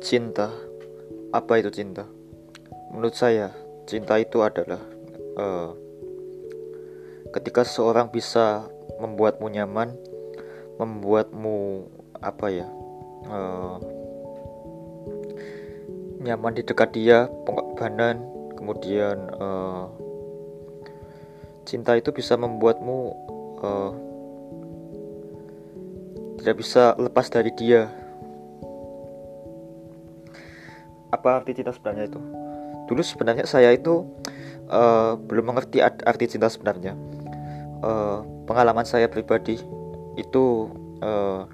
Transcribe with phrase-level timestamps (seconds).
[0.00, 0.48] Cinta,
[1.28, 2.08] apa itu cinta?
[2.88, 3.52] Menurut saya,
[3.84, 4.80] cinta itu adalah
[5.36, 5.76] uh,
[7.36, 8.64] ketika seseorang bisa
[8.96, 9.92] membuatmu nyaman,
[10.80, 11.84] membuatmu
[12.16, 12.66] apa ya,
[13.28, 13.76] uh,
[16.24, 18.24] nyaman di dekat dia, pengorbanan,
[18.56, 19.92] kemudian uh,
[21.68, 22.98] cinta itu bisa membuatmu
[23.60, 23.92] uh,
[26.40, 27.99] tidak bisa lepas dari dia
[31.20, 32.20] apa arti cinta sebenarnya itu?
[32.88, 34.08] Dulu sebenarnya saya itu
[34.72, 36.96] uh, belum mengerti arti cinta sebenarnya.
[37.84, 39.60] Uh, pengalaman saya pribadi
[40.16, 40.72] itu
[41.04, 41.44] uh,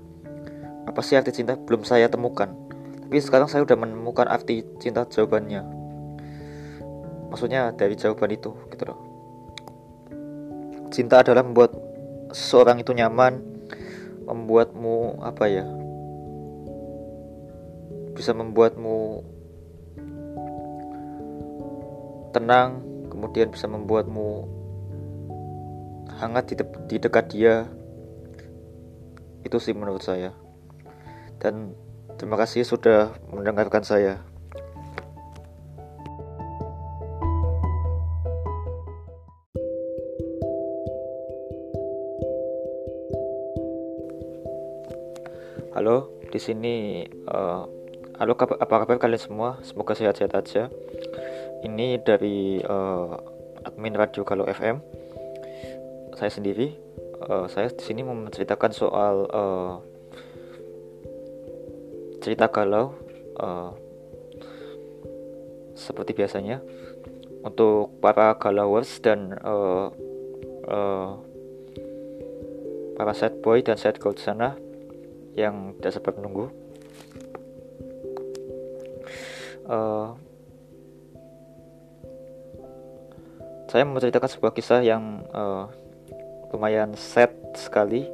[0.86, 1.58] apa sih arti cinta?
[1.58, 2.54] Belum saya temukan.
[3.06, 5.66] Tapi sekarang saya sudah menemukan arti cinta jawabannya.
[7.34, 8.98] Maksudnya dari jawaban itu gitu loh.
[10.94, 11.74] Cinta adalah membuat
[12.30, 13.42] seseorang itu nyaman
[14.26, 15.66] membuatmu apa ya
[18.16, 19.22] bisa membuatmu
[22.36, 24.44] tenang, kemudian bisa membuatmu
[26.20, 27.64] hangat di, de di dekat dia.
[29.40, 30.36] Itu sih menurut saya.
[31.40, 31.72] Dan
[32.20, 34.20] terima kasih sudah mendengarkan saya.
[45.72, 47.68] Halo, di sini uh,
[48.16, 49.60] halo apa kabar kalian semua?
[49.60, 50.72] Semoga sehat-sehat aja
[51.64, 53.16] ini dari uh,
[53.64, 54.82] admin radio Galau FM.
[56.16, 56.76] Saya sendiri,
[57.24, 59.74] uh, saya di sini mau menceritakan soal uh,
[62.20, 62.90] cerita galau
[63.38, 63.70] uh,
[65.78, 66.58] seperti biasanya
[67.46, 69.94] untuk para galawers dan uh,
[70.66, 71.10] uh,
[72.98, 74.58] para sad boy dan sad girl sana
[75.38, 76.50] yang tidak sempat menunggu.
[79.68, 80.18] Uh,
[83.76, 85.68] saya menceritakan sebuah kisah yang uh,
[86.48, 88.08] lumayan sad sekali.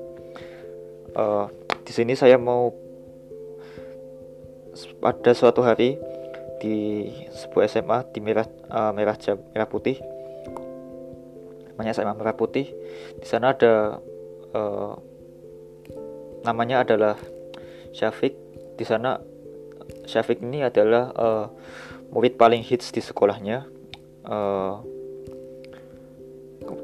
[1.14, 1.46] Uh,
[1.86, 2.74] di sini saya mau
[4.98, 6.02] pada suatu hari
[6.58, 8.42] di sebuah SMA di merah
[8.74, 10.02] uh, merah jam merah putih.
[11.70, 12.66] Namanya SMA merah putih.
[13.22, 14.02] Di sana ada
[14.58, 14.98] uh,
[16.42, 17.14] namanya adalah
[17.94, 18.34] Syafiq.
[18.74, 19.22] Di sana
[20.10, 21.46] Syafiq ini adalah uh,
[22.10, 23.62] murid paling hits di sekolahnya.
[24.26, 24.91] Uh,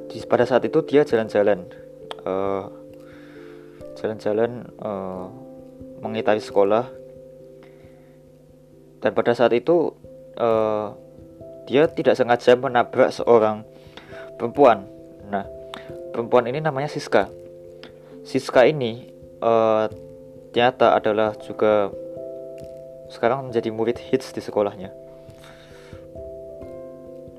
[0.09, 1.69] di, pada saat itu dia jalan-jalan
[2.25, 2.67] uh,
[3.99, 5.29] jalan-jalan uh,
[6.01, 6.89] mengitari sekolah.
[8.99, 9.95] Dan pada saat itu
[10.39, 10.91] uh,
[11.71, 13.63] dia tidak sengaja menabrak seorang
[14.35, 14.89] perempuan.
[15.31, 15.47] Nah
[16.11, 17.31] perempuan ini namanya Siska.
[18.27, 19.07] Siska ini
[19.39, 19.87] uh,
[20.51, 21.95] ternyata adalah juga
[23.09, 24.91] sekarang menjadi murid hits di sekolahnya.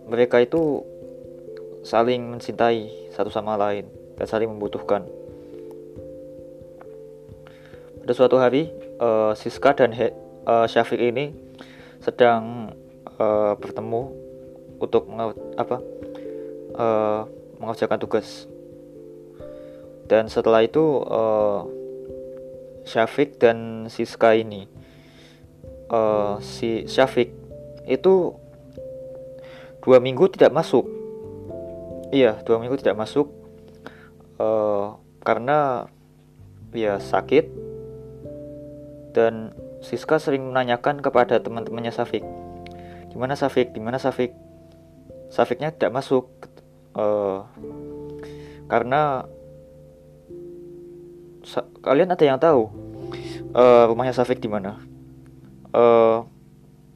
[0.07, 0.81] Mereka itu
[1.83, 3.87] saling mencintai satu sama lain
[4.19, 5.07] dan saling membutuhkan.
[8.03, 10.11] Pada suatu hari, uh, Siska dan He,
[10.43, 11.31] uh, Syafiq ini
[12.01, 12.73] sedang
[13.21, 14.01] uh, bertemu
[14.79, 15.07] untuk
[15.59, 15.77] apa
[16.75, 17.21] uh,
[17.59, 18.47] mengerjakan tugas.
[20.09, 21.69] Dan setelah itu uh,
[22.81, 24.65] Syafiq dan Siska ini
[25.93, 27.29] uh, si Syafiq
[27.85, 28.33] itu
[29.85, 30.98] dua minggu tidak masuk
[32.09, 33.29] Iya, dua minggu tidak masuk.
[34.41, 35.89] Uh, karena
[36.73, 37.49] ya sakit.
[39.13, 42.21] Dan Siska sering menanyakan kepada teman-temannya Safik,
[43.09, 44.35] gimana Safik, gimana Safik,
[45.31, 46.27] Safiknya tidak masuk.
[46.93, 47.47] Uh,
[48.67, 49.23] karena
[51.79, 52.67] kalian ada yang tahu
[53.55, 54.77] uh, rumahnya Safik di mana?
[55.71, 56.27] Uh,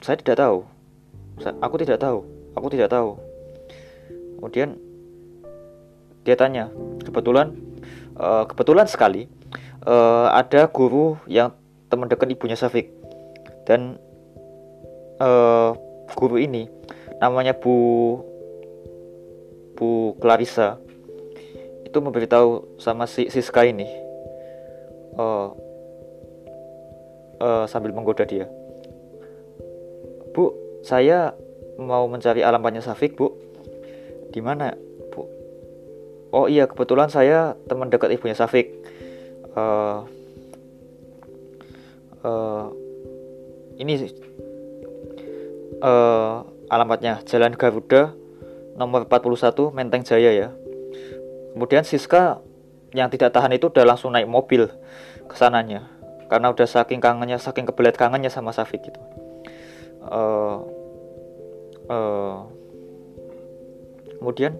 [0.04, 0.68] saya tidak tahu,
[1.64, 2.20] aku tidak tahu,
[2.52, 3.16] aku tidak tahu.
[4.38, 4.76] Kemudian
[6.24, 6.72] dia tanya
[7.04, 7.52] kebetulan
[8.16, 9.28] uh, kebetulan sekali
[9.84, 11.52] uh, ada guru yang
[11.92, 12.90] teman dekat ibunya Safik
[13.68, 14.00] dan
[15.20, 15.76] uh,
[16.16, 16.68] guru ini
[17.20, 18.20] namanya Bu
[19.74, 20.78] Bu Clarissa.
[21.86, 23.86] Itu memberitahu sama si Siska ini
[25.18, 25.48] uh,
[27.38, 28.50] uh, sambil menggoda dia.
[30.34, 31.34] Bu saya
[31.78, 33.34] mau mencari alamatnya Safik Bu.
[34.34, 34.74] Di mana
[36.34, 38.74] oh iya kebetulan saya teman dekat ibunya Safik
[39.54, 40.02] uh,
[42.26, 42.66] uh,
[43.78, 44.10] ini
[45.78, 48.14] uh, alamatnya Jalan Garuda
[48.74, 50.48] nomor 41 Menteng Jaya ya.
[51.54, 52.42] Kemudian Siska
[52.90, 54.66] yang tidak tahan itu udah langsung naik mobil
[55.30, 55.86] ke sananya.
[56.26, 58.98] Karena udah saking kangennya saking kebelet kangennya sama Safik gitu.
[60.04, 60.58] Uh,
[61.88, 62.36] uh,
[64.18, 64.58] kemudian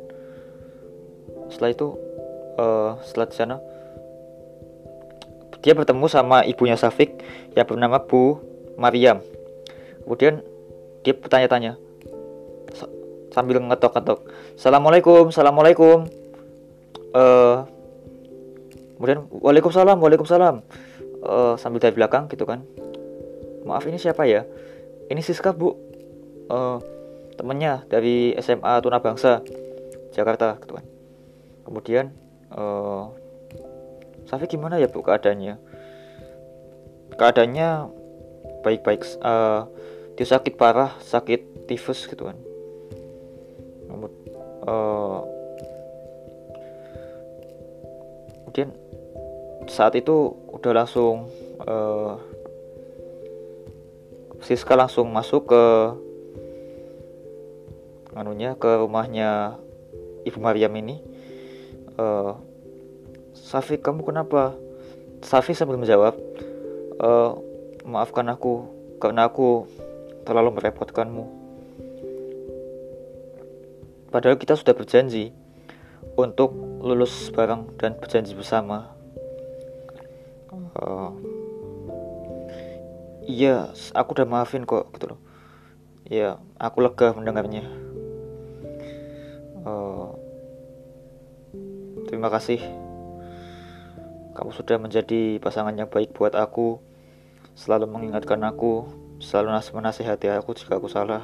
[1.55, 1.95] setelah itu
[2.59, 3.57] uh, setelah di sana
[5.63, 7.25] dia bertemu sama ibunya Safik
[7.57, 8.37] yang bernama Bu
[8.77, 9.23] Mariam.
[10.05, 10.45] Kemudian
[11.07, 11.81] dia bertanya-tanya
[13.33, 14.29] sambil ngetok-ngetok
[14.59, 16.11] Assalamualaikum Assalamualaikum.
[17.15, 17.65] Uh,
[18.99, 20.61] kemudian Waalaikumsalam Waalaikumsalam.
[21.25, 22.61] Uh, sambil dari belakang gitu kan
[23.65, 24.45] maaf ini siapa ya?
[25.09, 25.73] Ini Siska bu.
[26.53, 26.77] Uh,
[27.41, 29.41] temennya dari SMA Tuna Bangsa
[30.13, 30.94] Jakarta gitu kan
[31.65, 32.13] kemudian
[32.53, 33.11] uh,
[34.25, 35.61] Safi gimana ya bu keadaannya?
[37.15, 37.69] Keadaannya
[38.65, 39.69] baik-baik uh,
[40.17, 42.39] dia sakit parah sakit tifus gitu kan.
[44.65, 45.21] Uh,
[48.49, 48.73] kemudian
[49.69, 51.29] saat itu udah langsung
[51.69, 52.17] uh,
[54.41, 55.65] Siska langsung masuk ke
[58.17, 59.61] anunya ke rumahnya
[60.25, 61.14] Ibu Maryam ini
[61.99, 62.35] uh,
[63.35, 64.55] Safi kamu kenapa?
[65.21, 66.15] Safi sambil menjawab
[67.03, 67.39] uh,
[67.85, 68.67] maafkan aku
[69.03, 69.69] karena aku
[70.25, 71.25] terlalu merepotkanmu.
[74.15, 75.35] Padahal kita sudah berjanji
[76.15, 78.95] untuk lulus bareng dan berjanji bersama.
[80.75, 81.11] Uh,
[83.27, 85.21] iya aku udah maafin kok gitu loh.
[86.07, 87.65] Ya aku lega mendengarnya.
[89.65, 90.04] Uh,
[92.09, 92.85] terima kasih
[94.35, 96.83] kamu sudah menjadi pasangan yang baik buat aku,
[97.55, 98.91] selalu mengingatkan aku,
[99.23, 101.23] selalu menasihati aku jika aku salah.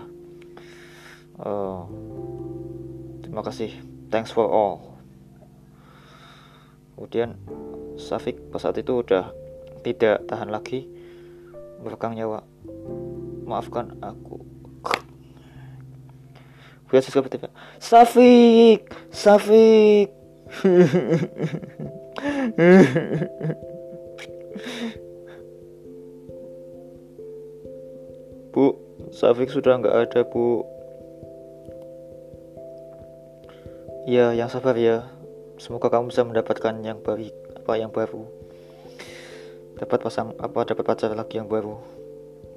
[1.34, 1.90] Uh,
[3.18, 3.74] terima kasih,
[4.14, 4.94] thanks for all.
[6.94, 7.34] Kemudian
[7.98, 9.34] Safik pas saat itu udah
[9.82, 10.86] tidak tahan lagi
[11.82, 12.46] meregang nyawa.
[13.42, 14.38] Maafkan aku.
[17.82, 20.19] Safik, Safik.
[28.50, 28.74] Bu,
[29.14, 30.66] Safik sudah nggak ada, Bu.
[34.10, 35.06] Ya, yang sabar ya.
[35.62, 37.30] Semoga kamu bisa mendapatkan yang baik,
[37.62, 38.26] apa yang baru.
[39.78, 41.78] Dapat pasang apa dapat pacar lagi yang baru.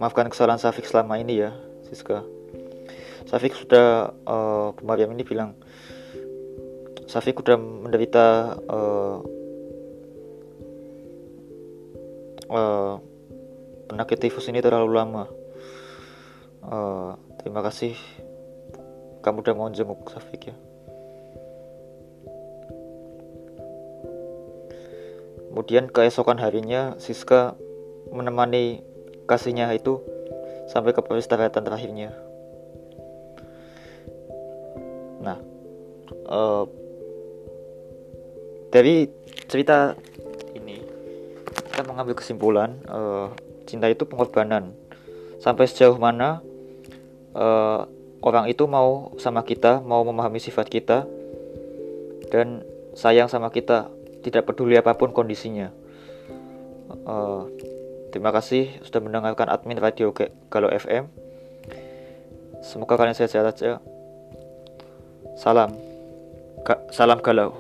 [0.02, 1.54] Maafkan kesalahan Safik selama ini ya,
[1.86, 2.26] Siska.
[3.30, 5.54] Safik sudah uh, Mariam ini bilang
[7.14, 9.22] Safik sudah menderita uh,
[12.50, 12.98] uh,
[13.86, 15.30] penyakit tifus ini terlalu lama.
[16.66, 17.94] Uh, terima kasih
[19.22, 20.58] kamu udah mau jenguk Safik ya.
[25.54, 27.54] Kemudian keesokan harinya Siska
[28.10, 28.82] menemani
[29.30, 30.02] kasihnya itu
[30.66, 32.10] sampai ke peristirahatan terakhirnya.
[35.22, 35.38] Nah,
[36.26, 36.66] uh,
[38.74, 39.06] dari
[39.46, 39.94] cerita
[41.74, 43.34] kita mengambil kesimpulan uh,
[43.66, 44.78] cinta itu pengorbanan.
[45.42, 46.42] Sampai sejauh mana
[47.34, 47.90] uh,
[48.22, 51.10] orang itu mau sama kita mau memahami sifat kita
[52.30, 52.62] dan
[52.94, 53.90] sayang sama kita
[54.22, 55.74] tidak peduli apa pun kondisinya.
[57.10, 57.50] Uh,
[58.14, 60.14] terima kasih sudah mendengarkan admin radio
[60.54, 61.10] Galau FM
[62.62, 63.82] semoga kalian sehat-sehat saja.
[65.34, 65.74] Salam
[66.64, 67.58] Ga salam galau